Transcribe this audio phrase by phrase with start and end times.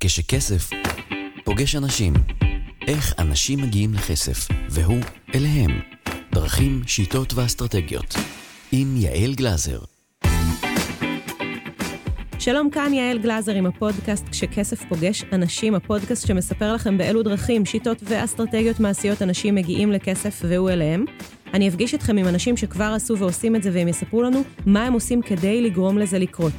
[0.00, 0.70] כשכסף
[1.44, 2.14] פוגש אנשים.
[2.86, 5.00] איך אנשים מגיעים לכסף, והוא
[5.34, 5.70] אליהם.
[6.32, 8.14] דרכים, שיטות ואסטרטגיות.
[8.72, 9.78] עם יעל גלזר.
[12.38, 17.98] שלום, כאן יעל גלזר עם הפודקאסט כשכסף פוגש אנשים, הפודקאסט שמספר לכם באילו דרכים, שיטות
[18.02, 21.04] ואסטרטגיות מעשיות אנשים מגיעים לכסף והוא אליהם.
[21.54, 24.92] אני אפגיש אתכם עם אנשים שכבר עשו ועושים את זה והם יספרו לנו מה הם
[24.92, 26.52] עושים כדי לגרום לזה לקרות.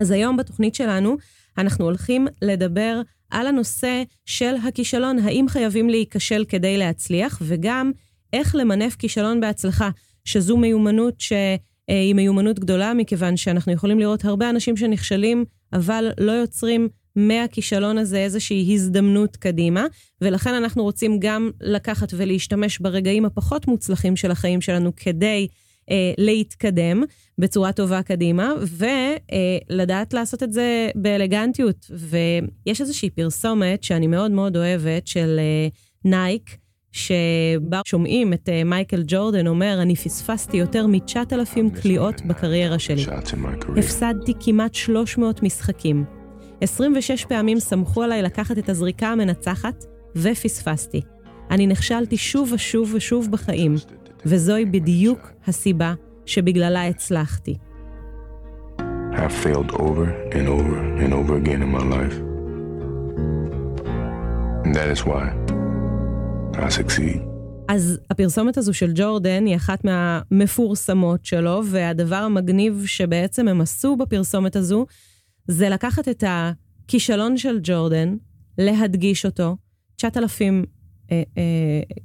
[0.00, 1.16] אז היום בתוכנית שלנו
[1.58, 7.92] אנחנו הולכים לדבר על הנושא של הכישלון, האם חייבים להיכשל כדי להצליח, וגם
[8.32, 9.90] איך למנף כישלון בהצלחה,
[10.24, 16.88] שזו מיומנות שהיא מיומנות גדולה, מכיוון שאנחנו יכולים לראות הרבה אנשים שנכשלים, אבל לא יוצרים
[17.16, 19.86] מהכישלון הזה איזושהי הזדמנות קדימה,
[20.20, 25.48] ולכן אנחנו רוצים גם לקחת ולהשתמש ברגעים הפחות מוצלחים של החיים שלנו כדי
[25.90, 27.02] אה, להתקדם
[27.38, 31.90] בצורה טובה קדימה, ולדעת אה, לעשות את זה באלגנטיות.
[31.90, 35.68] ויש איזושהי פרסומת שאני מאוד מאוד אוהבת של אה,
[36.04, 36.56] נייק,
[36.92, 43.04] שבה שומעים את אה, מייקל ג'ורדן אומר, אני פספסתי יותר מ-9,000 קליעות בקריירה שלי.
[43.76, 46.04] הפסדתי כמעט 300 משחקים.
[46.60, 49.84] 26 פעמים סמכו עליי לקחת את הזריקה המנצחת,
[50.16, 51.00] ופספסתי.
[51.50, 53.74] אני נכשלתי שוב ושוב ושוב בחיים,
[54.26, 55.94] וזוהי בדיוק הסיבה
[56.26, 57.54] שבגללה הצלחתי.
[59.18, 62.16] have failed over and over and over again in my life.
[64.64, 65.24] And that is why
[66.66, 67.20] I succeed.
[67.68, 74.56] אז הפרסומת הזו של ג'ורדן היא אחת מהמפורסמות שלו, והדבר המגניב שבעצם הם עשו בפרסומת
[74.56, 74.86] הזו,
[75.48, 78.16] זה לקחת את הכישלון של ג'ורדן,
[78.58, 79.56] להדגיש אותו,
[79.96, 80.64] 9,000 אה, אה,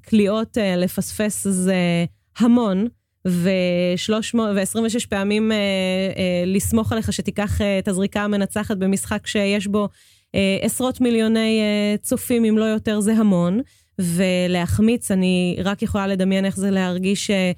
[0.02, 2.06] קליעות אה, לפספס זה
[2.38, 2.88] המון,
[3.28, 9.90] ו-26 פעמים אה, אה, לסמוך עליך שתיקח אה, את הזריקה המנצחת במשחק שיש בו
[10.36, 13.62] אה, עשרות מיליוני אה, צופים, אם לא יותר, זה המון.
[14.00, 17.52] ולהחמיץ, אני רק יכולה לדמיין איך זה להרגיש אה,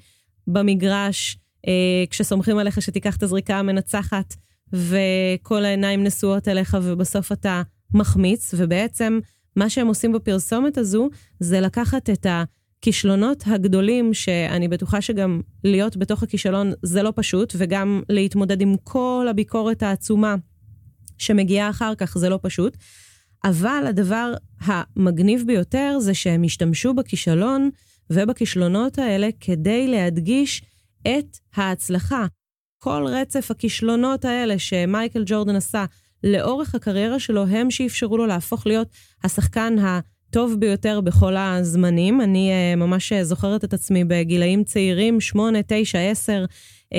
[0.46, 1.38] במגרש,
[1.68, 4.34] אה, כשסומכים עליך שתיקח את הזריקה המנצחת,
[4.72, 7.62] וכל העיניים נשואות אליך, ובסוף אתה
[7.94, 9.18] מחמיץ, ובעצם
[9.56, 11.08] מה שהם עושים בפרסומת הזו,
[11.40, 18.02] זה לקחת את הכישלונות הגדולים, שאני בטוחה שגם להיות בתוך הכישלון זה לא פשוט, וגם
[18.08, 20.34] להתמודד עם כל הביקורת העצומה
[21.18, 22.76] שמגיעה אחר כך זה לא פשוט.
[23.44, 27.70] אבל הדבר המגניב ביותר זה שהם השתמשו בכישלון
[28.10, 30.62] ובכישלונות האלה כדי להדגיש
[31.02, 32.26] את ההצלחה.
[32.78, 35.84] כל רצף הכישלונות האלה שמייקל ג'ורדן עשה
[36.24, 38.88] לאורך הקריירה שלו, הם שאפשרו לו להפוך להיות
[39.24, 42.20] השחקן הטוב ביותר בכל הזמנים.
[42.20, 46.44] אני uh, ממש זוכרת את עצמי בגילאים צעירים, 8, 9, 10,
[46.94, 46.96] uh,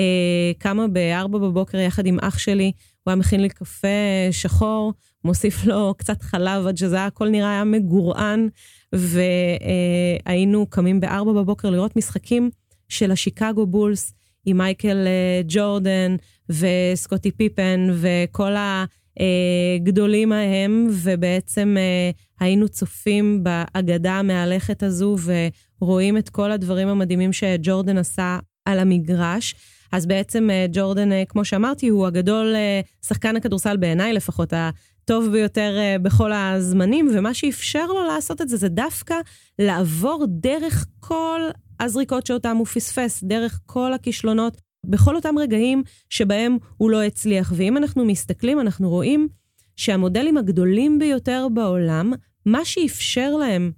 [0.58, 2.72] קמה ב-4 בבוקר יחד עם אח שלי,
[3.04, 3.88] הוא היה מכין לי קפה
[4.30, 4.92] שחור,
[5.24, 8.48] מוסיף לו קצת חלב עד שזה היה, הכל נראה היה מגורען,
[8.92, 12.50] והיינו קמים ב-4 בבוקר לראות משחקים
[12.88, 14.12] של השיקגו בולס
[14.46, 16.16] עם מייקל uh, ג'ורדן
[16.48, 18.56] וסקוטי פיפן וכל.
[18.56, 18.84] אה,
[19.82, 25.16] גדולים ההם, ובעצם אה, היינו צופים באגדה המהלכת הזו
[25.80, 29.54] ורואים את כל הדברים המדהימים שג'ורדן עשה על המגרש.
[29.92, 32.54] אז בעצם אה, ג'ורדן, כמו שאמרתי, הוא הגדול,
[33.06, 38.68] שחקן הכדורסל בעיניי לפחות, הטוב ביותר בכל הזמנים, ומה שאפשר לו לעשות את זה, זה
[38.68, 39.14] דווקא
[39.58, 41.40] לעבור דרך כל
[41.80, 47.52] הזריקות שאותם הוא פספס, דרך כל הכישלונות בכל אותם רגעים שבהם הוא לא הצליח.
[47.56, 49.28] ואם אנחנו מסתכלים, אנחנו רואים
[49.76, 52.12] שהמודלים הגדולים ביותר בעולם,
[52.46, 53.72] מה שאפשר להם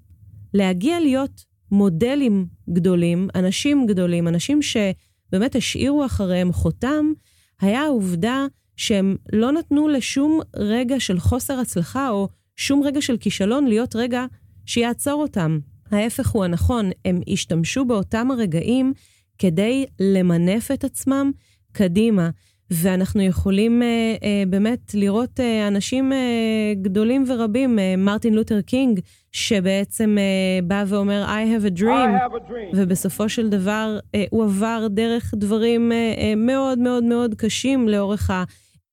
[0.55, 7.13] להגיע להיות מודלים גדולים, אנשים גדולים, אנשים שבאמת השאירו אחריהם חותם,
[7.61, 13.67] היה העובדה שהם לא נתנו לשום רגע של חוסר הצלחה או שום רגע של כישלון
[13.67, 14.27] להיות רגע
[14.67, 15.59] שיעצור אותם.
[15.91, 18.93] ההפך הוא הנכון, הם השתמשו באותם הרגעים
[19.41, 21.31] כדי למנף את עצמם
[21.73, 22.31] קדימה.
[22.73, 29.01] ואנחנו יכולים uh, uh, באמת לראות uh, אנשים uh, גדולים ורבים, מרטין לותר קינג,
[29.33, 32.77] שבעצם uh, בא ואומר, I have a dream, I have a dream.
[32.77, 38.31] ובסופו של דבר uh, הוא עבר דרך דברים uh, uh, מאוד מאוד מאוד קשים לאורך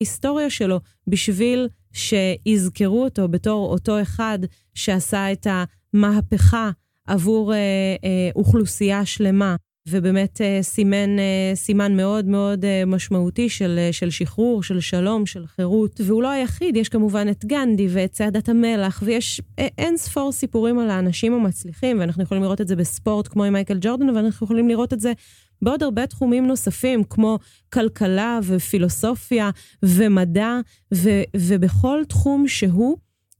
[0.01, 4.39] ההיסטוריה שלו, בשביל שיזכרו אותו בתור אותו אחד
[4.75, 6.69] שעשה את המהפכה
[7.07, 9.55] עבור uh, uh, אוכלוסייה שלמה.
[9.89, 15.47] ובאמת אה, סימן אה, סימן מאוד מאוד אה, משמעותי של, של שחרור, של שלום, של
[15.47, 16.01] חירות.
[16.03, 20.89] והוא לא היחיד, יש כמובן את גנדי ואת צעדת המלח, ויש אין ספור סיפורים על
[20.89, 24.93] האנשים המצליחים, ואנחנו יכולים לראות את זה בספורט כמו עם מייקל ג'ורדן, ואנחנו יכולים לראות
[24.93, 25.13] את זה
[25.61, 27.39] בעוד הרבה תחומים נוספים, כמו
[27.73, 29.49] כלכלה ופילוסופיה
[29.83, 30.59] ומדע,
[30.93, 32.97] ו- ובכל תחום שהוא,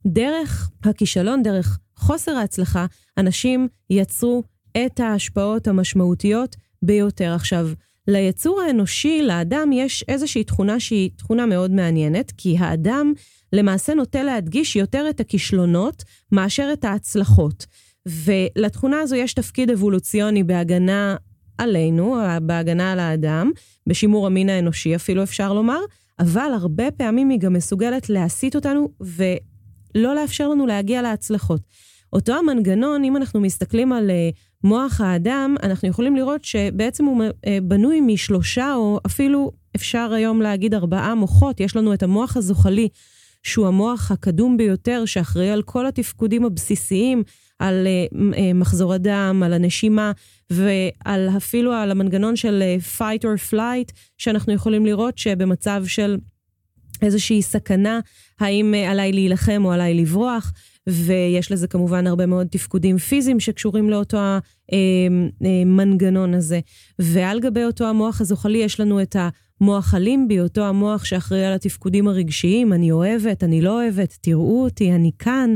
[0.07, 2.85] דרך הכישלון, דרך חוסר ההצלחה,
[3.17, 4.43] אנשים יצרו
[4.85, 7.33] את ההשפעות המשמעותיות ביותר.
[7.33, 7.69] עכשיו,
[8.07, 13.13] ליצור האנושי, לאדם, יש איזושהי תכונה שהיא תכונה מאוד מעניינת, כי האדם
[13.53, 17.65] למעשה נוטה להדגיש יותר את הכישלונות מאשר את ההצלחות.
[18.07, 21.15] ולתכונה הזו יש תפקיד אבולוציוני בהגנה
[21.57, 23.51] עלינו, בהגנה על האדם,
[23.87, 25.79] בשימור המין האנושי אפילו אפשר לומר,
[26.19, 31.61] אבל הרבה פעמים היא גם מסוגלת להסיט אותנו ולא לאפשר לנו להגיע להצלחות.
[32.13, 34.29] אותו המנגנון, אם אנחנו מסתכלים על אה,
[34.63, 40.73] מוח האדם, אנחנו יכולים לראות שבעצם הוא אה, בנוי משלושה, או אפילו אפשר היום להגיד
[40.73, 41.59] ארבעה מוחות.
[41.59, 42.89] יש לנו את המוח הזוחלי,
[43.43, 47.23] שהוא המוח הקדום ביותר, שאחראי על כל התפקודים הבסיסיים,
[47.59, 48.17] על uh,
[48.55, 50.11] מחזור הדם, על הנשימה,
[50.49, 52.63] ועל אפילו על המנגנון של
[52.97, 56.17] fight or flight, שאנחנו יכולים לראות שבמצב של
[57.01, 57.99] איזושהי סכנה,
[58.39, 60.53] האם עליי להילחם או עליי לברוח.
[60.87, 64.17] ויש לזה כמובן הרבה מאוד תפקודים פיזיים שקשורים לאותו
[65.41, 66.59] המנגנון הזה.
[66.99, 69.15] ועל גבי אותו המוח הזוחלי יש לנו את
[69.61, 74.91] המוח הלימבי, אותו המוח שאחראי על התפקודים הרגשיים, אני אוהבת, אני לא אוהבת, תראו אותי,
[74.91, 75.55] אני כאן.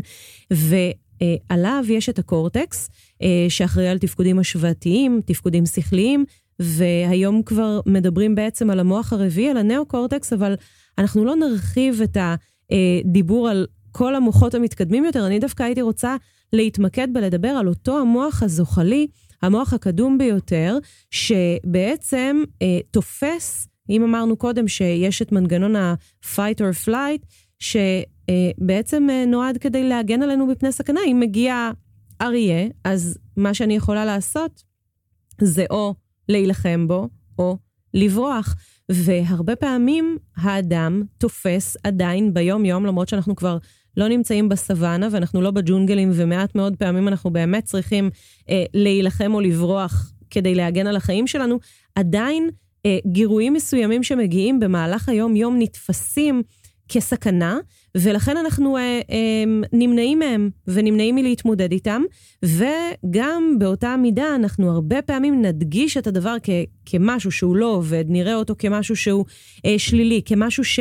[0.51, 2.89] ועליו יש את הקורטקס,
[3.21, 6.25] אה, שאחראי על תפקודים השוואתיים, תפקודים שכליים,
[6.59, 10.55] והיום כבר מדברים בעצם על המוח הרביעי, על הנאו-קורטקס, אבל
[10.97, 12.17] אנחנו לא נרחיב את
[12.71, 16.15] הדיבור על כל המוחות המתקדמים יותר, אני דווקא הייתי רוצה
[16.53, 19.07] להתמקד בלדבר על אותו המוח הזוחלי,
[19.41, 20.77] המוח הקדום ביותר,
[21.11, 27.25] שבעצם אה, תופס, אם אמרנו קודם שיש את מנגנון ה-fight or flight,
[27.59, 30.99] שבעצם אה, נועד כדי להגן עלינו מפני סכנה.
[31.07, 31.71] אם מגיע
[32.21, 34.63] אריה, אז מה שאני יכולה לעשות
[35.41, 35.93] זה או
[36.29, 37.09] להילחם בו,
[37.39, 37.57] או
[37.93, 38.55] לברוח.
[38.91, 43.57] והרבה פעמים האדם תופס עדיין ביום-יום, למרות שאנחנו כבר
[43.97, 48.09] לא נמצאים בסוואנה ואנחנו לא בג'ונגלים, ומעט מאוד פעמים אנחנו באמת צריכים
[48.49, 51.59] אה, להילחם או לברוח כדי להגן על החיים שלנו,
[51.95, 52.49] עדיין
[52.85, 56.41] אה, גירויים מסוימים שמגיעים במהלך היום-יום נתפסים
[56.91, 57.57] כסכנה,
[57.95, 59.43] ולכן אנחנו אה, אה,
[59.73, 62.01] נמנעים מהם ונמנעים מלהתמודד איתם,
[62.45, 66.49] וגם באותה מידה אנחנו הרבה פעמים נדגיש את הדבר כ,
[66.85, 69.25] כמשהו שהוא לא עובד, נראה אותו כמשהו שהוא
[69.65, 70.79] אה, שלילי, כמשהו ש...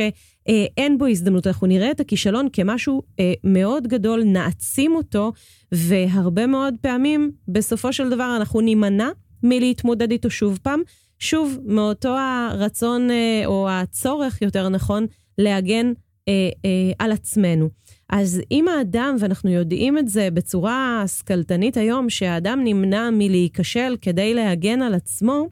[0.51, 5.33] אה, אין בו הזדמנות, אנחנו נראה את הכישלון כמשהו אה, מאוד גדול, נעצים אותו,
[5.73, 9.09] והרבה מאוד פעמים, בסופו של דבר, אנחנו נימנע
[9.43, 10.83] מלהתמודד איתו שוב פעם.
[11.21, 15.07] שוב, מאותו הרצון, אה, או הצורך, יותר נכון,
[15.39, 15.93] להגן
[16.29, 16.33] אה,
[16.65, 17.69] אה, על עצמנו.
[18.09, 24.83] אז אם האדם, ואנחנו יודעים את זה בצורה השכלתנית היום, שהאדם נמנע מלהיכשל כדי להגן
[24.83, 25.49] על עצמו,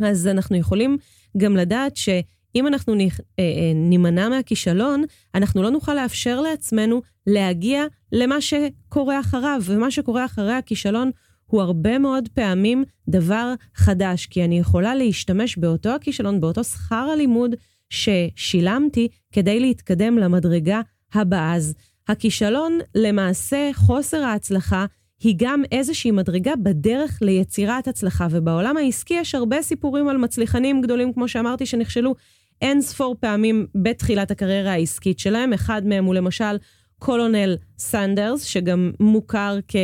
[0.00, 0.98] אז אנחנו יכולים
[1.36, 2.08] גם לדעת ש...
[2.54, 3.06] אם אנחנו אה,
[3.38, 3.44] אה,
[3.74, 5.04] נימנע מהכישלון,
[5.34, 11.10] אנחנו לא נוכל לאפשר לעצמנו להגיע למה שקורה אחריו, ומה שקורה אחרי הכישלון
[11.46, 17.54] הוא הרבה מאוד פעמים דבר חדש, כי אני יכולה להשתמש באותו הכישלון, באותו שכר הלימוד
[17.90, 20.80] ששילמתי כדי להתקדם למדרגה
[21.14, 21.54] הבאה.
[21.54, 21.74] אז
[22.08, 24.86] הכישלון, למעשה חוסר ההצלחה,
[25.20, 28.26] היא גם איזושהי מדרגה בדרך ליצירת הצלחה.
[28.30, 32.14] ובעולם העסקי יש הרבה סיפורים על מצליחנים גדולים, כמו שאמרתי, שנכשלו
[32.62, 35.52] אין ספור פעמים בתחילת הקריירה העסקית שלהם.
[35.52, 36.56] אחד מהם הוא למשל
[36.98, 39.76] קולונל סנדרס, שגם מוכר כ...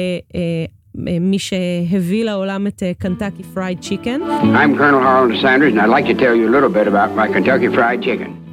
[1.20, 4.20] מי שהביא לעולם את Kentucky Fried Chicken.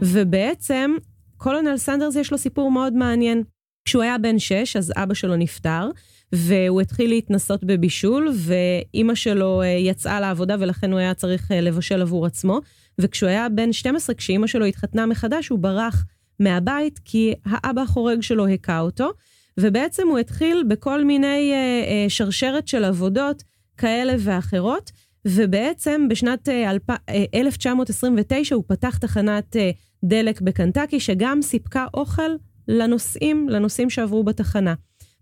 [0.01, 0.95] ובעצם,
[1.37, 3.43] קולונל סנדרס יש לו סיפור מאוד מעניין.
[3.85, 5.89] כשהוא היה בן שש, אז אבא שלו נפטר,
[6.33, 12.01] והוא התחיל להתנסות בבישול, ואימא שלו אה, יצאה לעבודה ולכן הוא היה צריך אה, לבשל
[12.01, 12.59] עבור עצמו.
[12.99, 16.05] וכשהוא היה בן 12, כשאימא שלו התחתנה מחדש, הוא ברח
[16.39, 19.11] מהבית כי האבא החורג שלו הכה אותו,
[19.59, 23.43] ובעצם הוא התחיל בכל מיני אה, אה, שרשרת של עבודות
[23.77, 24.91] כאלה ואחרות,
[25.27, 26.89] ובעצם בשנת אה, אלפ...
[26.89, 29.71] אה, 1929 הוא פתח תחנת אה,
[30.03, 32.31] דלק בקנטקי, שגם סיפקה אוכל
[32.67, 34.73] לנוסעים, לנוסעים שעברו בתחנה.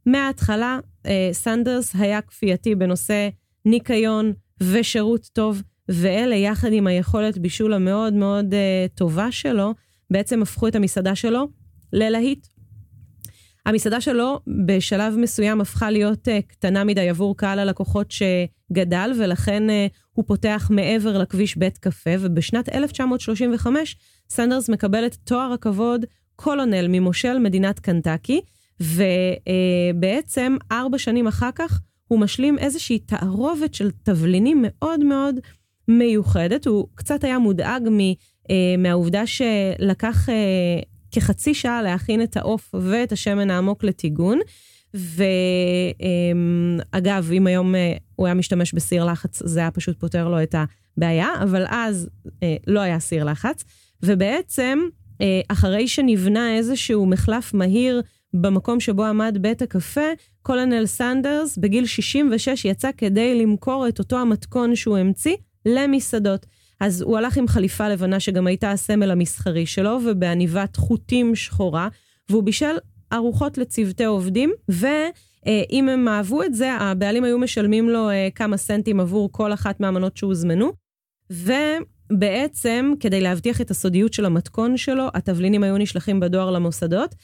[0.06, 3.30] מההתחלה, אה, סנדרס היה כפייתי בנושא
[3.66, 5.62] ניקיון ושירות טוב,
[5.92, 9.74] ואלה, יחד עם היכולת בישול המאוד מאוד uh, טובה שלו,
[10.12, 11.48] בעצם הפכו את המסעדה שלו
[11.94, 12.48] ללהיט.
[13.66, 19.74] המסעדה שלו בשלב מסוים הפכה להיות uh, קטנה מדי עבור קהל הלקוחות שגדל, ולכן uh,
[20.14, 23.96] הוא פותח מעבר לכביש בית קפה, ובשנת 1935
[24.30, 26.06] סנדרס מקבל את תואר הכבוד
[26.36, 28.42] קולונל ממושל מדינת קנטקי,
[28.82, 35.36] ובעצם uh, ארבע שנים אחר כך הוא משלים איזושהי תערובת של תבלינים מאוד מאוד
[36.00, 36.68] מיוחדת.
[36.68, 40.80] הוא קצת היה מודאג מ, אה, מהעובדה שלקח אה,
[41.12, 44.40] כחצי שעה להכין את העוף ואת השמן העמוק לטיגון.
[46.94, 50.56] ואגב, אם היום אה, הוא היה משתמש בסיר לחץ, זה היה פשוט פותר לו את
[50.98, 52.10] הבעיה, אבל אז
[52.44, 53.64] אה, לא היה סיר לחץ.
[54.04, 54.80] ובעצם,
[55.22, 58.02] אה, אחרי שנבנה איזשהו מחלף מהיר
[58.34, 60.08] במקום שבו עמד בית הקפה,
[60.42, 66.46] קולונל סנדרס בגיל 66 יצא כדי למכור את אותו המתכון שהוא המציא למסעדות.
[66.80, 71.88] אז הוא הלך עם חליפה לבנה שגם הייתה הסמל המסחרי שלו, ובעניבת חוטים שחורה,
[72.30, 72.76] והוא בישל
[73.14, 79.00] ארוחות לצוותי עובדים, ואם הם אהבו את זה, הבעלים היו משלמים לו אה, כמה סנטים
[79.00, 80.72] עבור כל אחת מהמנות שהוזמנו.
[81.30, 87.16] ובעצם, כדי להבטיח את הסודיות של המתכון שלו, התבלינים היו נשלחים בדואר למוסדות.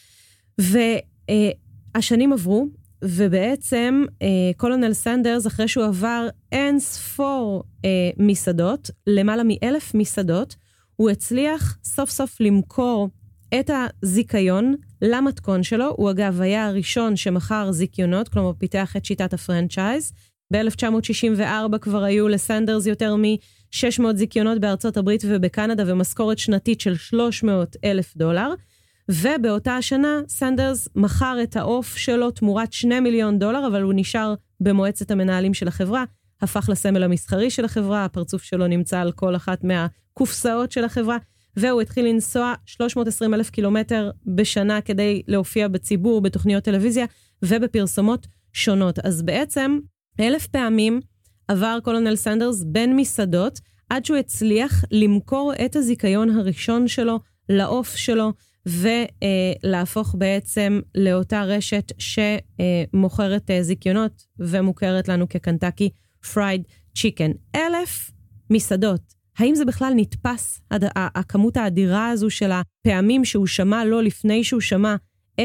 [1.96, 2.68] והשנים עברו,
[3.04, 4.28] ובעצם אה,
[4.58, 10.56] קולונל סנדרס, אחרי שהוא עבר אין ספור אה, מסעדות, למעלה מאלף מסעדות,
[10.96, 13.10] הוא הצליח סוף סוף למכור
[13.60, 15.94] את הזיכיון למתכון שלו.
[15.98, 20.14] הוא אגב היה הראשון שמכר זיכיונות, כלומר פיתח את שיטת ה franchise.
[20.54, 28.18] ב-1964 כבר היו לסנדרס יותר מ-600 זיכיונות בארצות הברית ובקנדה ומשכורת שנתית של 300 אלף
[28.18, 28.54] דולר.
[29.10, 35.12] ובאותה השנה סנדרס מכר את העוף שלו תמורת 2 מיליון דולר, אבל הוא נשאר במועצת
[35.12, 36.04] המנהלים של החברה,
[36.42, 41.18] הפך לסמל המסחרי של החברה, הפרצוף שלו נמצא על כל אחת מהקופסאות של החברה,
[41.58, 47.06] והוא התחיל לנסוע 320 אלף קילומטר בשנה כדי להופיע בציבור, בתוכניות טלוויזיה
[47.42, 49.00] ובפרסומות שונות.
[49.00, 49.80] אז בעצם,
[50.20, 51.00] אלף פעמים
[51.48, 53.60] עבר קולונל סנדרס בין מסעדות,
[53.90, 58.34] עד שהוא הצליח למכור את הזיכיון הראשון שלו לעוף שלו,
[58.68, 65.90] ולהפוך בעצם לאותה רשת שמוכרת אה, זיכיונות ומוכרת לנו כ Kentucky
[66.34, 66.64] Fried
[66.96, 67.32] Chicken.
[67.56, 68.12] אלף
[68.50, 69.02] מסעדות.
[69.38, 70.62] האם זה בכלל נתפס,
[70.96, 74.96] הכמות האדירה הזו של הפעמים שהוא שמע לא לפני שהוא שמע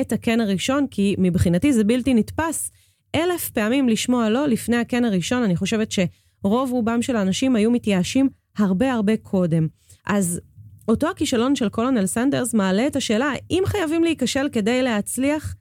[0.00, 0.87] את הכן הראשון?
[0.91, 2.71] כי מבחינתי זה בלתי נתפס.
[3.14, 8.29] אלף פעמים לשמוע לא לפני הכן הראשון, אני חושבת שרוב רובם של האנשים היו מתייאשים
[8.59, 9.67] הרבה הרבה קודם.
[10.07, 10.41] אז
[10.89, 15.55] אותו הכישלון של קולונל סנדרס מעלה את השאלה האם חייבים להיכשל כדי להצליח,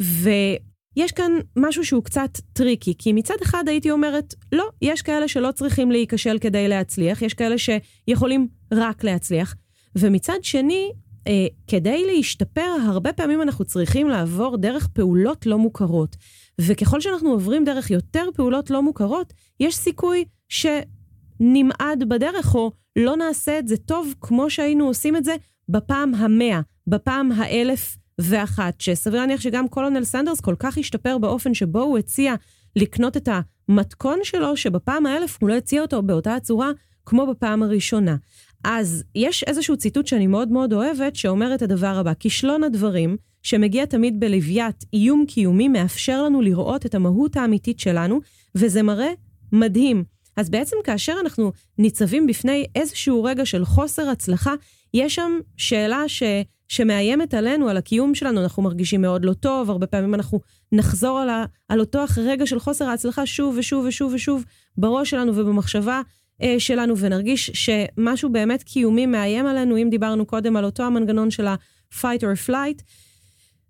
[0.00, 5.52] ויש כאן משהו שהוא קצת tricky, כי מצד אחד הייתי אומרת, לא, יש כאלה שלא
[5.52, 9.54] צריכים להיכשל כדי להצליח, יש כאלה שיכולים רק להצליח,
[9.96, 10.92] ומצד שני,
[11.28, 16.16] אה, כדי להשתפר, הרבה פעמים אנחנו צריכים לעבור דרך פעולות לא מוכרות.
[16.60, 23.58] וככל שאנחנו עוברים דרך יותר פעולות לא מוכרות, יש סיכוי שנמעד בדרך, או לא נעשה
[23.58, 25.36] את זה טוב כמו שהיינו עושים את זה
[25.68, 31.82] בפעם המאה, בפעם האלף ואחת, שסביר להניח שגם קולונל סנדרס כל כך השתפר באופן שבו
[31.82, 32.34] הוא הציע
[32.76, 33.28] לקנות את
[33.68, 36.70] המתכון שלו, שבפעם האלף הוא לא הציע אותו באותה הצורה
[37.06, 38.16] כמו בפעם הראשונה.
[38.64, 43.84] אז יש איזשהו ציטוט שאני מאוד מאוד אוהבת, שאומר את הדבר הבא: כישלון הדברים, שמגיע
[43.84, 48.20] תמיד בלוויית איום קיומי, מאפשר לנו לראות את המהות האמיתית שלנו,
[48.54, 49.12] וזה מראה
[49.52, 50.15] מדהים.
[50.36, 54.54] אז בעצם כאשר אנחנו ניצבים בפני איזשהו רגע של חוסר הצלחה,
[54.94, 56.22] יש שם שאלה ש,
[56.68, 60.40] שמאיימת עלינו, על הקיום שלנו, אנחנו מרגישים מאוד לא טוב, הרבה פעמים אנחנו
[60.72, 64.44] נחזור על, ה, על אותו רגע של חוסר ההצלחה שוב ושוב ושוב ושוב
[64.76, 66.00] בראש שלנו ובמחשבה
[66.42, 71.46] אה, שלנו, ונרגיש שמשהו באמת קיומי מאיים עלינו, אם דיברנו קודם על אותו המנגנון של
[71.46, 72.82] ה-fight or flight.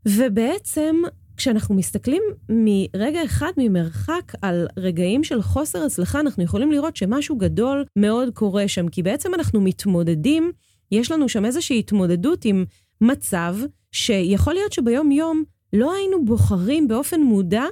[0.07, 0.97] ובעצם
[1.37, 7.85] כשאנחנו מסתכלים מרגע אחד ממרחק על רגעים של חוסר הצלחה, אנחנו יכולים לראות שמשהו גדול
[7.97, 10.53] מאוד קורה שם, כי בעצם אנחנו מתמודדים,
[10.93, 12.65] יש לנו שם איזושהי התמודדות עם
[13.01, 13.57] מצב
[13.93, 17.65] שיכול להיות שביום-יום לא היינו בוחרים באופן מודע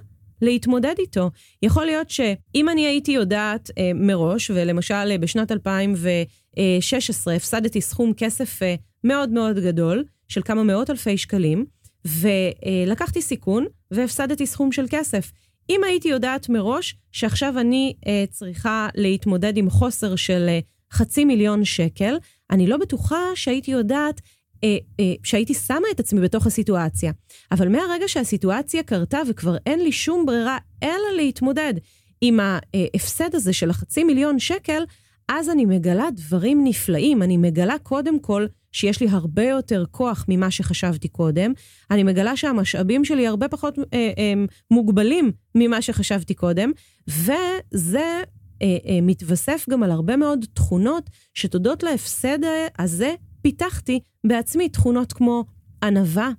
[0.42, 1.30] להתמודד איתו.
[1.62, 8.62] יכול להיות שאם אני הייתי יודעת אה, מראש, ולמשל אה, בשנת 2016 הפסדתי סכום כסף
[8.62, 11.64] אה, מאוד מאוד גדול, של כמה מאות אלפי שקלים,
[12.06, 15.32] ולקחתי סיכון והפסדתי סכום של כסף.
[15.70, 20.58] אם הייתי יודעת מראש שעכשיו אני אה, צריכה להתמודד עם חוסר של אה,
[20.92, 22.16] חצי מיליון שקל,
[22.50, 24.20] אני לא בטוחה שהייתי יודעת,
[24.64, 27.12] אה, אה, שהייתי שמה את עצמי בתוך הסיטואציה.
[27.52, 31.75] אבל מהרגע שהסיטואציה קרתה וכבר אין לי שום ברירה אלא להתמודד
[32.20, 34.84] עם ההפסד הזה של החצי מיליון שקל,
[35.28, 37.23] אז אני מגלה דברים נפלאים.
[37.23, 41.52] אני מגלה קודם כל שיש לי הרבה יותר כוח ממה שחשבתי קודם.
[41.90, 43.85] אני מגלה שהמשאבים שלי הרבה פחות אה,
[44.19, 44.33] אה,
[44.71, 46.71] מוגבלים ממה שחשבתי קודם,
[47.09, 48.23] וזה
[48.62, 52.38] אה, אה, מתווסף גם על הרבה מאוד תכונות שתודות להפסד
[52.78, 55.45] הזה פיתחתי בעצמי תכונות כמו
[55.83, 56.31] ענווה,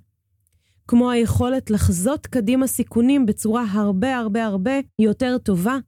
[0.88, 5.78] כמו היכולת לחזות קדימה סיכונים בצורה הרבה הרבה הרבה יותר טובה.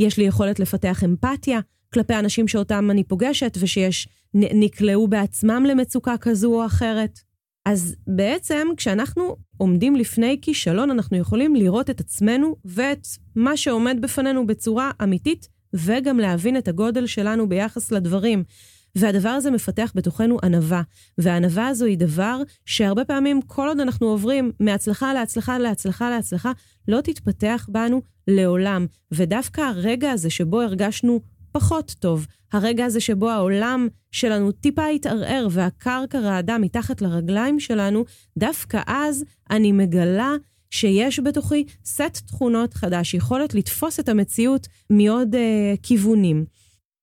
[0.00, 1.60] יש לי יכולת לפתח אמפתיה
[1.92, 7.20] כלפי אנשים שאותם אני פוגשת ושיש, נקלעו בעצמם למצוקה כזו או אחרת.
[7.66, 13.06] אז בעצם כשאנחנו עומדים לפני כישלון, אנחנו יכולים לראות את עצמנו ואת
[13.36, 18.44] מה שעומד בפנינו בצורה אמיתית, וגם להבין את הגודל שלנו ביחס לדברים.
[18.94, 20.82] והדבר הזה מפתח בתוכנו ענווה.
[21.18, 26.52] והענווה הזו היא דבר שהרבה פעמים, כל עוד אנחנו עוברים מהצלחה להצלחה להצלחה להצלחה,
[26.88, 28.86] לא תתפתח בנו לעולם.
[29.12, 31.20] ודווקא הרגע הזה שבו הרגשנו
[31.52, 38.04] פחות טוב, הרגע הזה שבו העולם שלנו טיפה התערער והקרקע רעדה מתחת לרגליים שלנו,
[38.38, 40.34] דווקא אז אני מגלה
[40.70, 45.38] שיש בתוכי סט תכונות חדש, יכולת לתפוס את המציאות מעוד uh,
[45.82, 46.44] כיוונים.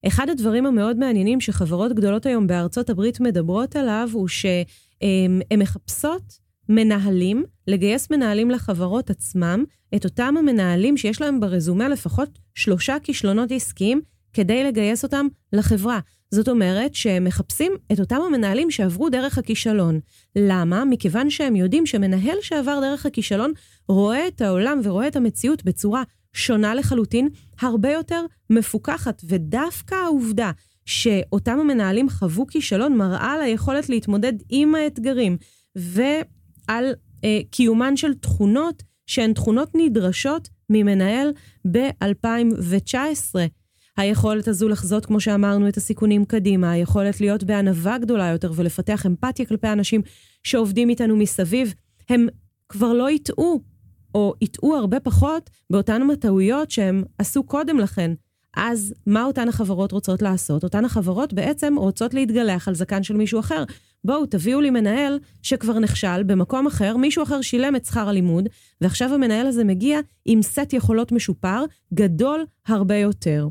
[0.08, 7.44] אחד הדברים המאוד מעניינים שחברות גדולות היום בארצות הברית מדברות עליו, הוא שהן מחפשות מנהלים,
[7.68, 9.64] לגייס מנהלים לחברות עצמם,
[9.96, 14.02] את אותם המנהלים שיש להם ברזומה לפחות שלושה כישלונות עסקיים,
[14.36, 16.00] כדי לגייס אותם לחברה.
[16.32, 20.00] זאת אומרת שהם מחפשים את אותם המנהלים שעברו דרך הכישלון.
[20.36, 20.86] למה?
[20.86, 23.54] מכיוון שהם יודעים שמנהל שעבר דרך הכישלון
[23.88, 27.30] רואה את העולם ורואה את המציאות בצורה שונה לחלוטין,
[27.62, 30.52] הרבה יותר מפוקחת, ודווקא העובדה
[30.86, 35.38] שאותם המנהלים חוו כישלון מראה על היכולת להתמודד עם האתגרים
[35.76, 41.32] ועל אה, קיומן של תכונות שהן תכונות נדרשות ממנהל
[41.72, 43.36] ב-2019.
[43.98, 49.46] היכולת הזו לחזות, כמו שאמרנו, את הסיכונים קדימה, היכולת להיות בענווה גדולה יותר ולפתח אמפתיה
[49.46, 50.02] כלפי אנשים
[50.44, 51.74] שעובדים איתנו מסביב,
[52.10, 52.28] הם
[52.70, 53.62] כבר לא יטעו,
[54.16, 58.12] או יטעו הרבה פחות באותן הטעויות שהם עשו קודם לכן.
[58.56, 60.64] אז מה אותן החברות רוצות לעשות?
[60.64, 63.64] אותן החברות בעצם רוצות להתגלח על זקן של מישהו אחר.
[64.04, 68.50] בואו, תביאו לי מנהל שכבר נכשל במקום אחר, מישהו אחר שילם את שכר הלימוד,
[68.82, 73.48] ועכשיו המנהל הזה מגיע עם סט יכולות משופר, גדול הרבה יותר.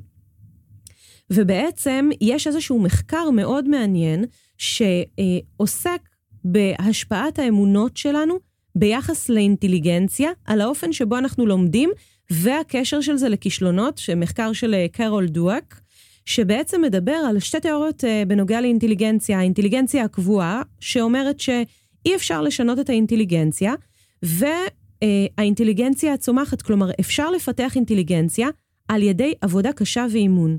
[1.31, 4.25] ובעצם יש איזשהו מחקר מאוד מעניין
[4.59, 6.00] שעוסק
[6.45, 8.38] בהשפעת האמונות שלנו
[8.75, 11.90] ביחס לאינטליגנציה, על האופן שבו אנחנו לומדים,
[12.31, 15.81] והקשר של זה לכישלונות, שמחקר של אה, קרול דואק,
[16.27, 19.38] שבעצם מדבר על שתי תיאוריות אה, בנוגע לאינטליגנציה.
[19.38, 23.75] האינטליגנציה הקבועה, שאומרת שאי אפשר לשנות את האינטליגנציה,
[24.22, 28.49] והאינטליגנציה הצומחת, כלומר, אפשר לפתח אינטליגנציה
[28.88, 30.59] על ידי עבודה קשה ואימון.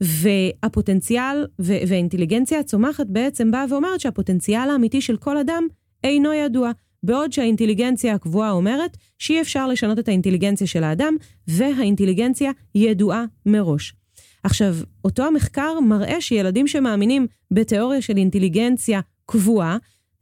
[0.00, 5.66] והפוטנציאל והאינטליגנציה הצומחת בעצם באה ואומרת שהפוטנציאל האמיתי של כל אדם
[6.04, 6.70] אינו ידוע.
[7.02, 11.16] בעוד שהאינטליגנציה הקבועה אומרת שאי אפשר לשנות את האינטליגנציה של האדם,
[11.48, 13.94] והאינטליגנציה ידועה מראש.
[14.42, 19.76] עכשיו, אותו המחקר מראה שילדים שמאמינים בתיאוריה של אינטליגנציה קבועה,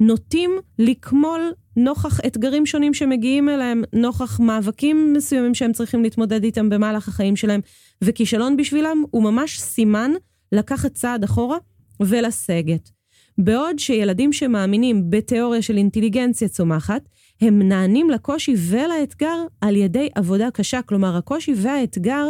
[0.06, 7.08] נוטים לקמול נוכח אתגרים שונים שמגיעים אליהם, נוכח מאבקים מסוימים שהם צריכים להתמודד איתם במהלך
[7.08, 7.60] החיים שלהם,
[8.02, 10.10] וכישלון בשבילם הוא ממש סימן
[10.52, 11.58] לקחת צעד אחורה
[12.00, 12.90] ולסגת.
[13.38, 17.08] בעוד שילדים שמאמינים בתיאוריה של אינטליגנציה צומחת,
[17.40, 20.82] הם נענים לקושי ולאתגר על ידי עבודה קשה.
[20.82, 22.26] כלומר, הקושי והאתגר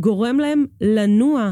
[0.00, 1.50] גורם להם לנוע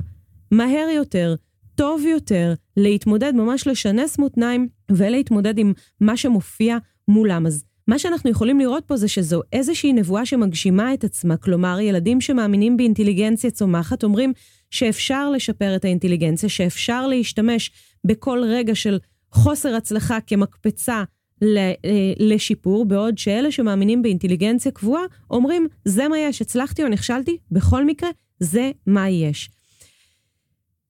[0.50, 1.34] מהר יותר,
[1.74, 7.46] טוב יותר, להתמודד, ממש לשנס מותניים ולהתמודד עם מה שמופיע מולם.
[7.46, 11.36] אז מה שאנחנו יכולים לראות פה זה שזו איזושהי נבואה שמגשימה את עצמה.
[11.36, 14.32] כלומר, ילדים שמאמינים באינטליגנציה צומחת אומרים
[14.70, 17.70] שאפשר לשפר את האינטליגנציה, שאפשר להשתמש
[18.06, 18.98] בכל רגע של
[19.32, 21.04] חוסר הצלחה כמקפצה
[21.42, 21.72] אה,
[22.18, 28.08] לשיפור, בעוד שאלה שמאמינים באינטליגנציה קבועה אומרים, זה מה יש, הצלחתי או נכשלתי, בכל מקרה,
[28.40, 29.50] זה מה יש.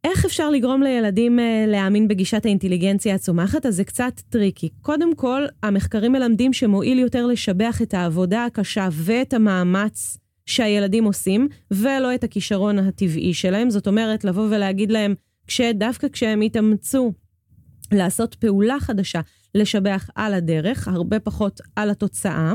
[0.05, 3.67] איך אפשר לגרום לילדים אה, להאמין בגישת האינטליגנציה הצומחת?
[3.67, 4.69] אז זה קצת tricky.
[4.83, 12.15] קודם כל, המחקרים מלמדים שמועיל יותר לשבח את העבודה הקשה ואת המאמץ שהילדים עושים, ולא
[12.15, 13.71] את הכישרון הטבעי שלהם.
[13.71, 15.15] זאת אומרת, לבוא ולהגיד להם,
[15.47, 17.13] כשדווקא כשהם יתאמצו
[17.93, 19.21] לעשות פעולה חדשה,
[19.55, 22.53] לשבח על הדרך, הרבה פחות על התוצאה.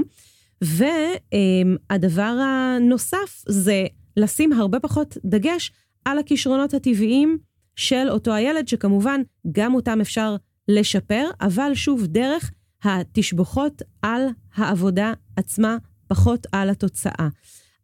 [0.61, 3.85] והדבר הנוסף זה
[4.17, 5.71] לשים הרבה פחות דגש
[6.05, 7.37] על הכישרונות הטבעיים
[7.75, 10.35] של אותו הילד, שכמובן גם אותם אפשר
[10.67, 12.51] לשפר, אבל שוב, דרך
[12.83, 14.21] התשבוכות על
[14.55, 17.27] העבודה עצמה, פחות על התוצאה.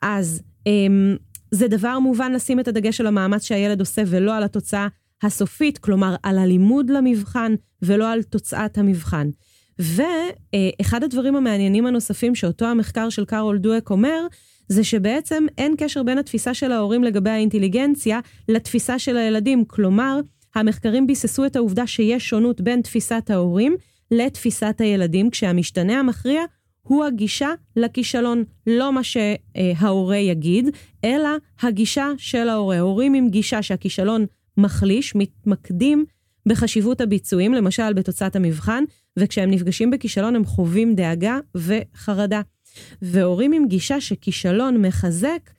[0.02, 1.16] אז אמ,
[1.52, 4.88] זה דבר מובן לשים את הדגש על המאמץ שהילד עושה ולא על התוצאה
[5.24, 9.30] הסופית, כלומר על הלימוד למבחן ולא על תוצאת המבחן.
[9.80, 14.28] ואחד הדברים המעניינים הנוספים שאותו המחקר של קארול דואק אומר,
[14.70, 19.66] זה שבעצם אין קשר בין התפיסה של ההורים לגבי האינטליגנציה לתפיסה של הילדים.
[19.66, 20.20] כלומר,
[20.56, 23.76] המחקרים ביססו את העובדה שיש שונות בין תפיסת ההורים
[24.12, 26.42] לתפיסת הילדים, כשהמשתנה המכריע
[26.82, 30.70] הוא הגישה לכישלון, לא מה שההורה יגיד,
[31.04, 31.30] אלא
[31.62, 32.80] הגישה של ההורה.
[32.80, 34.26] הורים עם גישה שהכישלון
[34.58, 36.06] מחליש, מתמקדים
[36.48, 38.84] בחשיבות הביצועים, למשל בתוצאת המבחן,
[39.20, 42.42] וכשהם נפגשים בכישלון הם חווים דאגה וחרדה.
[43.02, 45.50] והורים עם גישה שכישלון מחזק,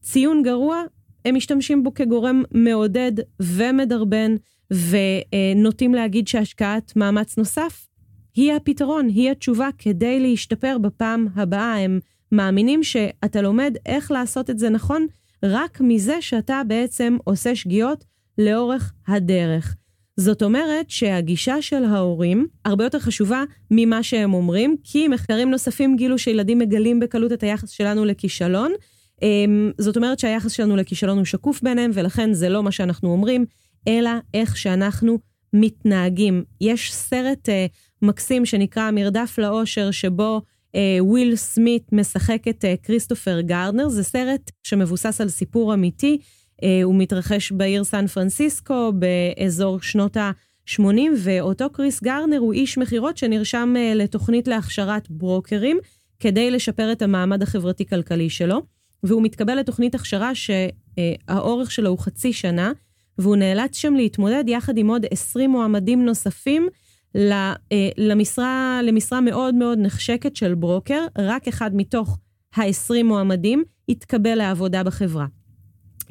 [0.00, 0.82] ציון גרוע,
[1.24, 4.34] הם משתמשים בו כגורם מעודד ומדרבן,
[4.70, 7.88] ונוטים להגיד שהשקעת מאמץ נוסף
[8.34, 11.76] היא הפתרון, היא התשובה כדי להשתפר בפעם הבאה.
[11.78, 12.00] הם
[12.32, 15.06] מאמינים שאתה לומד איך לעשות את זה נכון
[15.42, 18.04] רק מזה שאתה בעצם עושה שגיאות
[18.38, 19.76] לאורך הדרך.
[20.16, 26.18] זאת אומרת שהגישה של ההורים הרבה יותר חשובה ממה שהם אומרים, כי מחקרים נוספים גילו
[26.18, 28.72] שילדים מגלים בקלות את היחס שלנו לכישלון.
[29.22, 33.44] אמ, זאת אומרת שהיחס שלנו לכישלון הוא שקוף בעיניהם, ולכן זה לא מה שאנחנו אומרים,
[33.88, 35.18] אלא איך שאנחנו
[35.52, 36.44] מתנהגים.
[36.60, 37.52] יש סרט אה,
[38.02, 43.88] מקסים שנקרא מרדף לאושר, שבו אה, וויל סמית משחק את אה, כריסטופר גרדנר.
[43.88, 46.18] זה סרט שמבוסס על סיפור אמיתי.
[46.62, 50.82] אה, הוא מתרחש בעיר סן פרנסיסקו, באזור שנות ה-80,
[51.16, 55.78] ואותו קריס גרדנר הוא איש מכירות שנרשם אה, לתוכנית להכשרת ברוקרים,
[56.20, 58.62] כדי לשפר את המעמד החברתי-כלכלי שלו.
[59.02, 62.72] והוא מתקבל לתוכנית הכשרה שהאורך שלו הוא חצי שנה,
[63.18, 66.68] והוא נאלץ שם להתמודד יחד עם עוד 20 מועמדים נוספים
[67.16, 67.54] אה,
[67.96, 72.18] למשרה, למשרה מאוד מאוד נחשקת של ברוקר, רק אחד מתוך
[72.56, 75.26] ה-20 מועמדים התקבל לעבודה בחברה.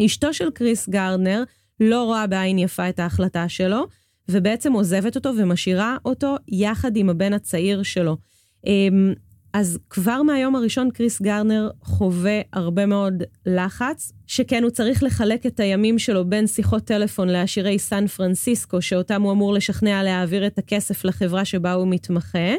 [0.02, 1.44] אשתו של קריס גרנר
[1.80, 3.88] לא רואה בעין יפה את ההחלטה שלו,
[4.30, 8.18] ובעצם עוזבת אותו ומשאירה אותו יחד עם הבן הצעיר שלו.
[8.66, 9.14] אמ,
[9.54, 15.60] אז כבר מהיום הראשון קריס גרנר חווה הרבה מאוד לחץ, שכן הוא צריך לחלק את
[15.60, 21.06] הימים שלו בין שיחות טלפון לעשירי סן פרנסיסקו, שאותם הוא אמור לשכנע להעביר את הכסף
[21.06, 22.54] לחברה שבה הוא מתמחה,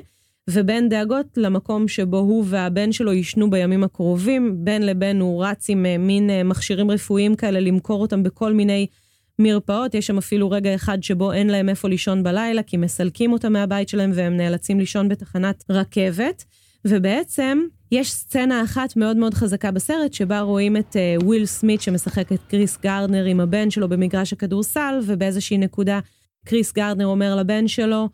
[0.50, 4.56] ובין דאגות למקום שבו הוא והבן שלו יישנו בימים הקרובים.
[4.58, 8.86] בין לבין הוא רץ עם אה, מין אה, מכשירים רפואיים כאלה למכור אותם בכל מיני
[9.38, 9.94] מרפאות.
[9.94, 13.88] יש שם אפילו רגע אחד שבו אין להם איפה לישון בלילה, כי מסלקים אותם מהבית
[13.88, 16.44] שלהם והם נאלצים לישון בתחנת רכבת.
[16.84, 17.58] ובעצם
[17.92, 22.40] יש סצנה אחת מאוד מאוד חזקה בסרט, שבה רואים את אה, וויל סמית שמשחק את
[22.48, 26.00] קריס גרדנר עם הבן שלו במגרש הכדורסל, ובאיזושהי נקודה
[26.46, 28.08] קריס גרדנר אומר לבן שלו,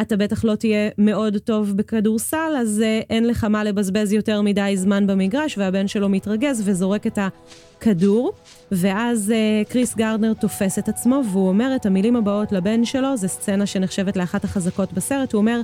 [0.00, 4.72] אתה בטח לא תהיה מאוד טוב בכדורסל, אז אה, אין לך מה לבזבז יותר מדי
[4.76, 8.32] זמן במגרש, והבן שלו מתרגז וזורק את הכדור,
[8.72, 13.28] ואז אה, קריס גרדנר תופס את עצמו, והוא אומר את המילים הבאות לבן שלו, זו
[13.28, 15.60] סצנה שנחשבת לאחת החזקות בסרט, הוא אומר,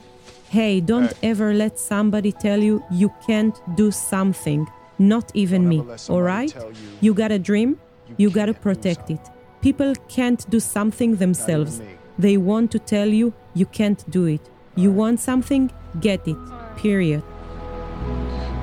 [0.52, 4.60] Hey, don't ever let somebody tell you you can't do something,
[4.98, 6.56] not even me, alright?
[7.02, 7.76] You got a dream,
[8.18, 9.24] you gotta protect it.
[9.62, 11.82] People can't do something themselves.
[12.18, 14.40] They want to tell you you can't do it.
[14.76, 16.36] You want something, get it.
[16.76, 17.22] Period.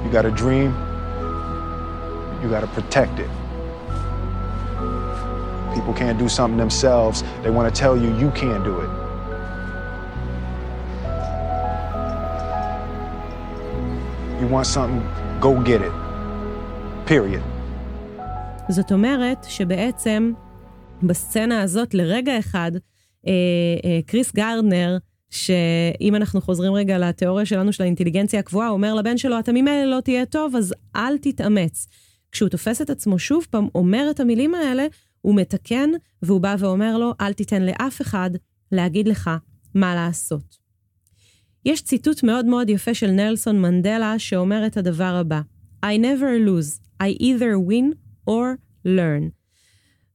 [0.04, 0.70] You got a dream,
[2.42, 3.30] you gotta protect it.
[5.76, 8.90] People can't do something themselves, they wanna tell you you can't do it.
[14.40, 15.04] You want something,
[15.42, 15.92] go get it.
[17.08, 17.42] period.
[18.70, 20.32] זאת אומרת שבעצם
[21.04, 22.95] בסצנה הזאת לרגע אחד, אה, אה,
[24.06, 24.98] קריס גרדנר,
[25.30, 30.02] שאם אנחנו חוזרים רגע לתיאוריה שלנו של האינטליגנציה הקבועה, אומר לבן שלו, אתה ממילא לא
[30.02, 31.88] תהיה טוב, אז אל תתאמץ.
[32.32, 34.88] כשהוא תופס את עצמו שוב פעם, אומר את המילים האלה,
[35.22, 35.90] הוא מתקן,
[36.22, 38.30] והוא בא ואומר לו, אל תיתן לאף אחד
[38.72, 39.30] להגיד לך
[39.76, 40.58] מה לעשות.
[41.66, 45.42] יש ציטוט מאוד מאוד יפה של נלסון מנדלה שאומר את הדבר הבא:
[45.86, 47.96] I never lose, I either win
[48.30, 48.46] or
[48.88, 49.45] learn.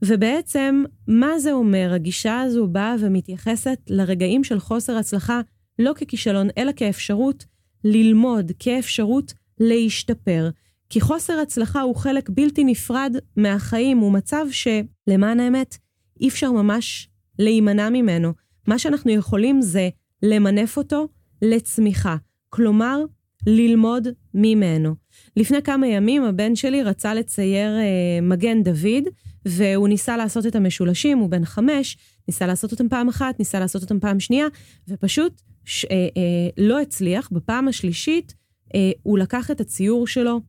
[0.05, 1.93] ובעצם, מה זה אומר?
[1.95, 5.41] הגישה הזו באה ומתייחסת לרגעים של חוסר הצלחה
[5.79, 7.45] לא ככישלון, אלא כאפשרות
[7.85, 10.51] ללמוד, כאפשרות להשתפר.
[10.89, 15.77] כי חוסר הצלחה הוא חלק בלתי נפרד מהחיים, הוא מצב שלמען האמת,
[16.21, 17.09] אי אפשר ממש
[17.39, 18.33] להימנע ממנו.
[18.67, 19.89] מה שאנחנו יכולים זה
[20.23, 21.09] למנף אותו,
[21.43, 22.17] לצמיחה,
[22.49, 23.05] כלומר,
[23.47, 24.95] ללמוד ממנו.
[25.37, 29.05] לפני כמה ימים הבן שלי רצה לצייר אה, מגן דוד,
[29.47, 31.97] והוא ניסה לעשות את המשולשים, הוא בן חמש,
[32.29, 34.47] ניסה לעשות אותם פעם אחת, ניסה לעשות אותם פעם שנייה,
[34.89, 37.29] ופשוט ש, אה, אה, לא הצליח.
[37.33, 38.35] בפעם השלישית
[38.75, 40.41] אה, הוא לקח את הציור שלו,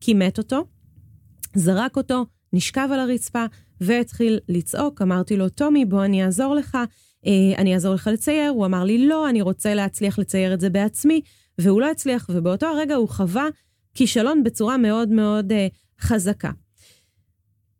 [0.00, 0.64] כימת אותו,
[1.54, 3.44] זרק אותו, נשכב על הרצפה
[3.80, 5.02] והתחיל לצעוק.
[5.02, 6.78] אמרתי לו, טומי, בוא אני אעזור לך.
[7.26, 10.70] אה, אני אעזור לך לצייר, הוא אמר לי, לא, אני רוצה להצליח לצייר את זה
[10.70, 11.20] בעצמי,
[11.58, 13.46] והוא לא הצליח, ובאותו הרגע הוא חווה
[13.94, 15.54] כישלון בצורה מאוד מאוד uh,
[16.00, 16.50] חזקה.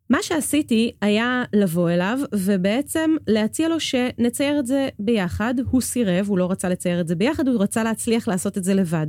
[0.09, 5.53] מה שעשיתי היה לבוא אליו, ובעצם להציע לו שנצייר את זה ביחד.
[5.69, 8.73] הוא סירב, הוא לא רצה לצייר את זה ביחד, הוא רצה להצליח לעשות את זה
[8.73, 9.07] לבד.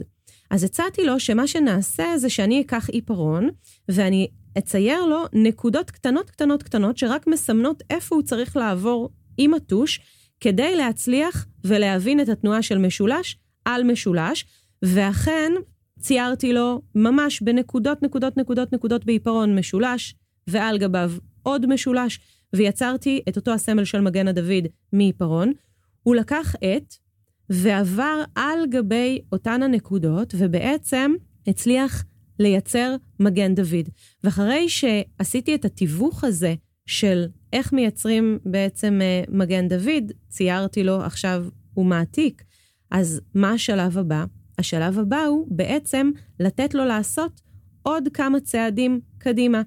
[0.50, 3.48] אז הצעתי לו שמה שנעשה זה שאני אקח עיפרון,
[3.88, 10.00] ואני אצייר לו נקודות קטנות קטנות קטנות, שרק מסמנות איפה הוא צריך לעבור עם הטוש,
[10.40, 14.44] כדי להצליח ולהבין את התנועה של משולש על משולש,
[14.82, 15.52] ואכן
[16.02, 20.14] ציירתי לו ממש בנקודות, נקודות, נקודות, נקודות בעיפרון משולש,
[20.46, 21.12] ועל גביו
[21.42, 22.20] עוד משולש,
[22.52, 25.52] ויצרתי את אותו הסמל של מגן הדוד מעיפרון.
[26.02, 26.94] הוא לקח עט
[27.50, 31.12] ועבר על גבי אותן הנקודות, ובעצם
[31.46, 32.04] הצליח
[32.38, 33.88] לייצר מגן דוד.
[34.24, 36.54] ואחרי שעשיתי את התיווך הזה
[36.86, 42.42] של איך מייצרים בעצם אה, מגן דוד, ציירתי לו עכשיו הוא מעתיק.
[42.90, 44.24] אז מה השלב הבא?
[44.58, 46.10] השלב הבא הוא בעצם
[46.40, 47.40] לתת לו לעשות
[47.82, 49.62] עוד כמה צעדים קדימה.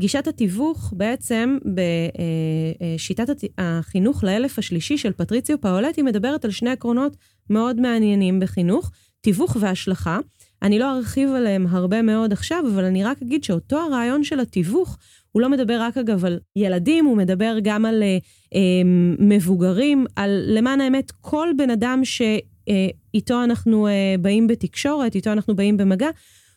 [0.00, 7.16] גישת התיווך בעצם בשיטת החינוך לאלף השלישי של פטריציו פאולטי מדברת על שני עקרונות
[7.50, 10.18] מאוד מעניינים בחינוך, תיווך והשלכה.
[10.62, 14.98] אני לא ארחיב עליהם הרבה מאוד עכשיו, אבל אני רק אגיד שאותו הרעיון של התיווך,
[15.32, 18.18] הוא לא מדבר רק אגב על ילדים, הוא מדבר גם על אה,
[18.54, 18.60] אה,
[19.18, 25.56] מבוגרים, על למען האמת כל בן אדם שאיתו אה, אנחנו אה, באים בתקשורת, איתו אנחנו
[25.56, 26.08] באים במגע,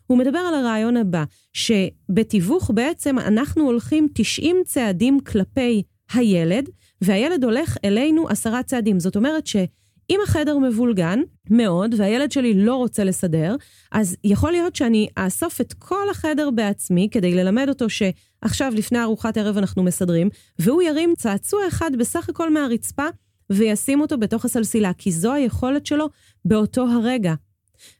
[0.07, 1.23] הוא מדבר על הרעיון הבא,
[1.53, 6.69] שבתיווך בעצם אנחנו הולכים 90 צעדים כלפי הילד,
[7.01, 8.99] והילד הולך אלינו עשרה צעדים.
[8.99, 13.55] זאת אומרת שאם החדר מבולגן מאוד, והילד שלי לא רוצה לסדר,
[13.91, 19.37] אז יכול להיות שאני אאסוף את כל החדר בעצמי כדי ללמד אותו שעכשיו לפני ארוחת
[19.37, 23.07] ערב אנחנו מסדרים, והוא ירים צעצוע אחד בסך הכל מהרצפה
[23.53, 26.09] וישים אותו בתוך הסלסילה, כי זו היכולת שלו
[26.45, 27.33] באותו הרגע.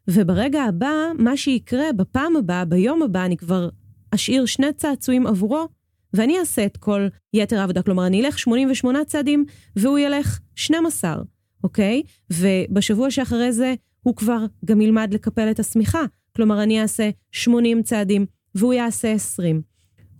[0.07, 3.69] וברגע הבא, מה שיקרה בפעם הבאה, ביום הבא, אני כבר
[4.11, 5.67] אשאיר שני צעצועים עבורו,
[6.13, 7.81] ואני אעשה את כל יתר העבודה.
[7.81, 11.15] כלומר, אני אלך 88 צעדים, והוא ילך 12,
[11.63, 12.03] אוקיי?
[12.29, 16.01] ובשבוע שאחרי זה, הוא כבר גם ילמד לקפל את השמיכה.
[16.35, 19.61] כלומר, אני אעשה 80 צעדים, והוא יעשה 20.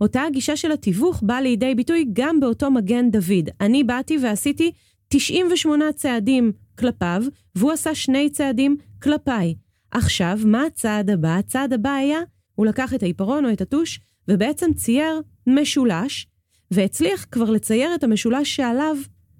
[0.02, 3.50] אותה הגישה של התיווך באה לידי ביטוי גם באותו מגן דוד.
[3.62, 4.72] אני באתי ועשיתי
[5.14, 7.24] 98 צעדים כלפיו,
[7.56, 9.56] והוא עשה שני צעדים כלפיי.
[9.92, 11.38] עכשיו, מה הצעד הבא?
[11.38, 12.20] הצעד הבא היה,
[12.56, 16.28] הוא לקח את העיפרון או את הטוש, ובעצם צייר משולש,
[16.72, 18.98] והצליח כבר לצייר את המשולש שעליו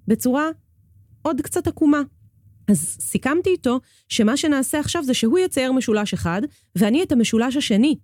[0.08, 0.48] בצורה
[1.22, 2.02] עוד קצת עקומה.
[2.68, 6.42] אז סיכמתי איתו שמה שנעשה עכשיו זה שהוא יצייר משולש אחד,
[6.76, 7.96] ואני את המשולש השני.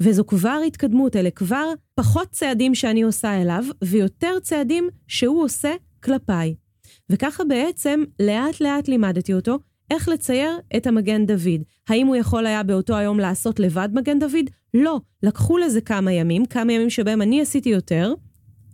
[0.00, 6.54] וזו כבר התקדמות, אלה כבר פחות צעדים שאני עושה אליו, ויותר צעדים שהוא עושה כלפיי.
[7.10, 9.58] וככה בעצם לאט לאט לימדתי אותו
[9.90, 11.62] איך לצייר את המגן דוד.
[11.88, 14.50] האם הוא יכול היה באותו היום לעשות לבד מגן דוד?
[14.74, 15.00] לא.
[15.22, 18.14] לקחו לזה כמה ימים, כמה ימים שבהם אני עשיתי יותר,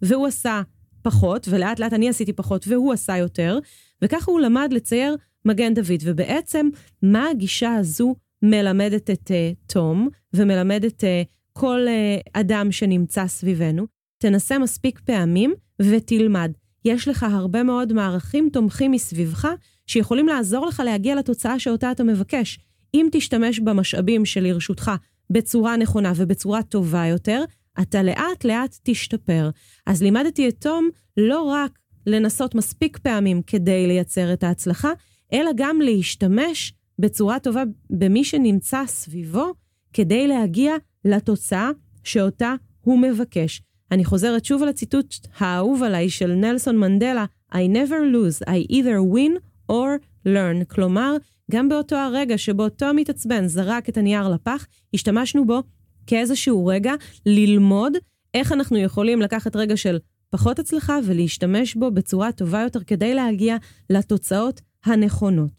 [0.03, 0.63] והוא עשה
[1.03, 3.59] פחות, ולאט לאט אני עשיתי פחות והוא עשה יותר,
[4.03, 6.01] וככה הוא למד לצייר מגן דוד.
[6.03, 6.69] ובעצם,
[7.03, 11.07] מה הגישה הזו מלמדת את uh, תום, ומלמדת uh,
[11.53, 13.87] כל uh, אדם שנמצא סביבנו?
[14.19, 16.53] תנסה מספיק פעמים ותלמד.
[16.87, 19.49] יש לך הרבה מאוד מערכים תומכים מסביבך,
[19.87, 22.59] שיכולים לעזור לך להגיע לתוצאה שאותה אתה מבקש.
[22.95, 24.91] אם תשתמש במשאבים שלרשותך
[25.31, 27.45] בצורה נכונה ובצורה טובה יותר,
[27.81, 29.51] אתה לאט לאט תשתפר.
[29.87, 34.91] אז לימדתי את תום לא רק לנסות מספיק פעמים כדי לייצר את ההצלחה,
[35.33, 39.53] אלא גם להשתמש בצורה טובה במי שנמצא סביבו,
[39.93, 41.71] כדי להגיע לתוצאה
[42.05, 43.63] שאותה הוא מבקש.
[43.93, 49.15] אני חוזרת שוב על הציטוט האהוב עליי של נלסון מנדלה, I never lose, I either
[49.15, 49.41] win
[49.73, 50.65] or learn.
[50.69, 51.17] כלומר,
[51.51, 55.63] גם באותו הרגע שבו תום מתעצבן זרק את הנייר לפח, השתמשנו בו
[56.07, 56.93] כאיזשהו רגע
[57.27, 57.93] ללמוד
[58.35, 59.99] איך אנחנו יכולים לקחת רגע של
[60.31, 63.57] פחות הצלחה ולהשתמש בו בצורה טובה יותר כדי להגיע
[63.91, 65.51] לתוצאות הנכונות.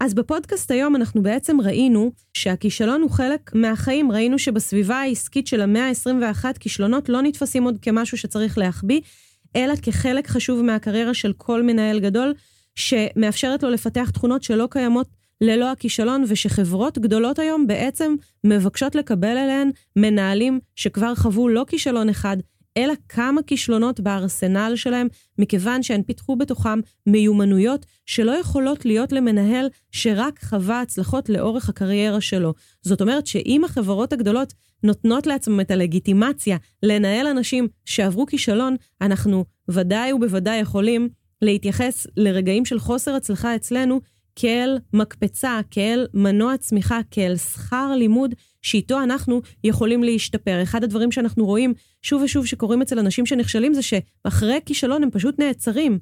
[0.00, 4.12] אז בפודקאסט היום אנחנו בעצם ראינו שהכישלון הוא חלק מהחיים.
[4.12, 9.00] ראינו שבסביבה העסקית של המאה ה-21 כישלונות לא נתפסים עוד כמשהו שצריך להחביא,
[9.56, 12.34] אלא כחלק חשוב מהקריירה של כל מנהל גדול,
[12.74, 15.08] שמאפשרת לו לפתח תכונות שלא קיימות
[15.40, 22.36] ללא הכישלון, ושחברות גדולות היום בעצם מבקשות לקבל אליהן מנהלים שכבר חוו לא כישלון אחד,
[22.78, 30.44] אלא כמה כישלונות בארסנל שלהם, מכיוון שהן פיתחו בתוכם מיומנויות שלא יכולות להיות למנהל שרק
[30.44, 32.54] חווה הצלחות לאורך הקריירה שלו.
[32.82, 40.12] זאת אומרת שאם החברות הגדולות נותנות לעצמם את הלגיטימציה לנהל אנשים שעברו כישלון, אנחנו ודאי
[40.12, 41.08] ובוודאי יכולים
[41.42, 44.00] להתייחס לרגעים של חוסר הצלחה אצלנו
[44.36, 48.34] כאל מקפצה, כאל מנוע צמיחה, כאל שכר לימוד
[48.68, 50.62] שאיתו אנחנו יכולים להשתפר.
[50.62, 55.38] אחד הדברים שאנחנו רואים שוב ושוב שקורים אצל אנשים שנכשלים זה שאחרי כישלון הם פשוט
[55.38, 55.98] נעצרים.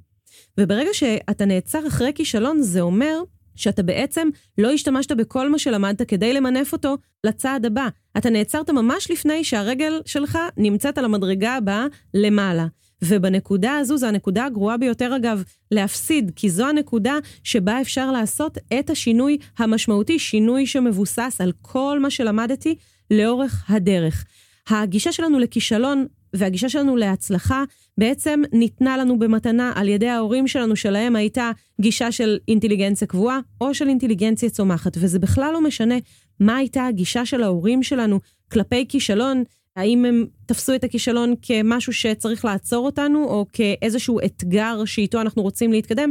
[0.58, 3.22] וברגע שאתה נעצר אחרי כישלון, זה אומר
[3.56, 7.88] שאתה בעצם לא השתמשת בכל מה שלמדת כדי למנף אותו לצעד הבא.
[8.18, 12.66] אתה נעצרת ממש לפני שהרגל שלך נמצאת על המדרגה הבאה למעלה.
[13.02, 18.90] ובנקודה הזו, זו הנקודה הגרועה ביותר אגב להפסיד, כי זו הנקודה שבה אפשר לעשות את
[18.90, 22.74] השינוי המשמעותי, שינוי שמבוסס על כל מה שלמדתי
[23.10, 24.24] לאורך הדרך.
[24.68, 27.64] הגישה שלנו לכישלון והגישה שלנו להצלחה
[27.98, 33.74] בעצם ניתנה לנו במתנה על ידי ההורים שלנו, שלהם הייתה גישה של אינטליגנציה קבועה או
[33.74, 35.94] של אינטליגנציה צומחת, וזה בכלל לא משנה
[36.40, 38.20] מה הייתה הגישה של ההורים שלנו
[38.52, 39.44] כלפי כישלון,
[39.76, 45.72] האם הם תפסו את הכישלון כמשהו שצריך לעצור אותנו, או כאיזשהו אתגר שאיתו אנחנו רוצים
[45.72, 46.10] להתקדם,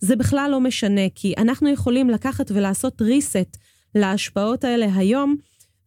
[0.00, 3.58] זה בכלל לא משנה, כי אנחנו יכולים לקחת ולעשות reset
[3.94, 5.36] להשפעות האלה היום,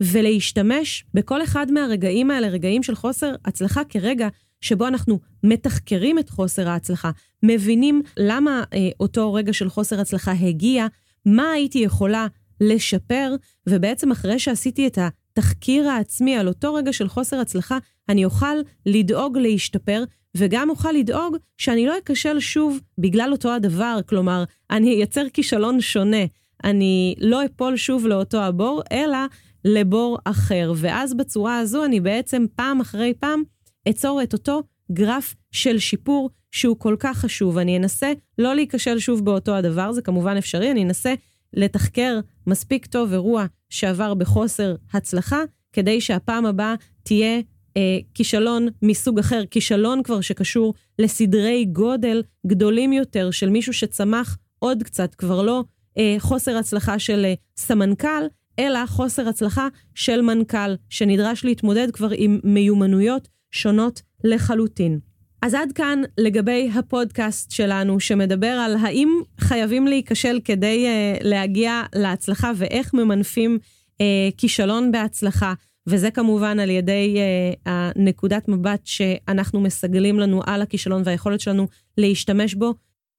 [0.02, 4.28] ולהשתמש בכל אחד מהרגעים האלה, רגעים של חוסר הצלחה, כרגע
[4.62, 7.12] שבו אנחנו מתחקרים את חוסר ההצלחה,
[7.44, 10.88] מבינים למה אה, אותו רגע של חוסר הצלחה הגיע,
[11.26, 12.28] מה הייתי יכולה
[12.62, 13.36] לשפר,
[13.70, 14.98] ובעצם אחרי שעשיתי את
[15.38, 17.78] התחקיר העצמי על אותו רגע של חוסר הצלחה,
[18.10, 20.04] אני אוכל לדאוג להשתפר,
[20.38, 26.26] וגם אוכל לדאוג שאני לא אכשל שוב בגלל אותו הדבר, כלומר, אני אייצר כישלון שונה.
[26.63, 29.17] אני לא אפול שוב לאותו הבור, אלא
[29.65, 30.73] לבור אחר.
[30.76, 33.43] ואז בצורה הזו אני בעצם פעם אחרי פעם
[33.89, 37.58] אצור את אותו גרף של שיפור שהוא כל כך חשוב.
[37.58, 41.13] אני אנסה לא להיכשל שוב באותו הדבר, זה כמובן אפשרי, אני אנסה
[41.54, 45.41] לתחקר מספיק טוב אירוע שעבר בחוסר הצלחה,
[45.73, 47.39] כדי שהפעם הבאה תהיה
[47.77, 54.84] אה, כישלון מסוג אחר, כישלון כבר שקשור לסדרי גודל גדולים יותר של מישהו שצמח עוד
[54.84, 55.63] קצת, כבר לא
[55.97, 58.23] אה, חוסר הצלחה של אה, סמנכ"ל,
[58.60, 64.99] אלא חוסר הצלחה של מנכ"ל, שנדרש להתמודד כבר עם מיומנויות שונות לחלוטין.
[65.41, 72.52] אז עד כאן לגבי הפודקאסט שלנו, שמדבר על האם חייבים להיכשל כדי uh, להגיע להצלחה
[72.56, 74.02] ואיך ממנפים uh,
[74.38, 75.54] כישלון בהצלחה.
[75.89, 82.54] וזה כמובן על ידי uh, הנקודת מבט שאנחנו מסגלים לנו על הכישלון והיכולת שלנו להשתמש
[82.54, 82.73] בו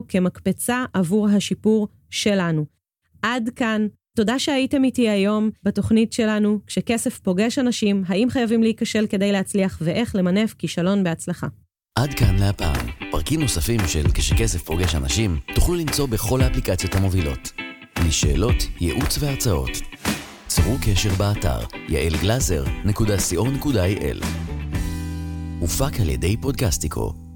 [0.09, 2.65] כמקפצה עבור השיפור שלנו.
[3.23, 9.33] עד כאן תודה שהייתם איתי היום בתוכנית שלנו, כשכסף פוגש אנשים, האם חייבים להיכשל כדי
[9.33, 11.47] להצליח ואיך למנף כישלון בהצלחה.
[12.03, 12.87] עד כאן להפעם.
[13.11, 17.53] פרקים נוספים של כשכסף פוגש אנשים תוכלו למצוא בכל האפליקציות המובילות.
[18.07, 19.71] לשאלות, ייעוץ והרצאות.
[20.47, 21.59] צרו קשר באתר
[21.89, 24.25] יעלגלזר.co.il
[25.61, 27.28] הופק על ידי פודקסטיקו.